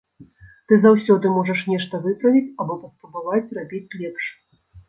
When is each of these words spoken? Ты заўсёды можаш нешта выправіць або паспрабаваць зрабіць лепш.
Ты 0.71 0.77
заўсёды 0.85 1.33
можаш 1.35 1.59
нешта 1.73 2.01
выправіць 2.07 2.49
або 2.65 2.79
паспрабаваць 2.87 3.47
зрабіць 3.51 3.87
лепш. 4.01 4.25